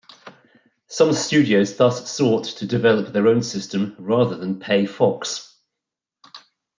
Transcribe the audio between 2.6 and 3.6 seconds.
develop their own